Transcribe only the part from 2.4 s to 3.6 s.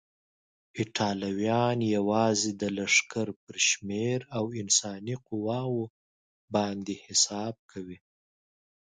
د لښکر پر